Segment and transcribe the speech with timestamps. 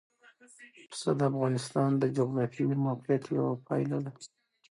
[0.89, 4.11] پسه د افغانستان د جغرافیایي موقیعت یوه پایله ده.